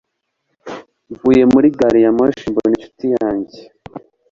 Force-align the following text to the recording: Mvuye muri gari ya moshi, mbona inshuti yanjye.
Mvuye 1.11 1.43
muri 1.53 1.67
gari 1.77 1.99
ya 2.05 2.11
moshi, 2.17 2.51
mbona 2.51 2.73
inshuti 2.77 3.05
yanjye. 3.15 3.59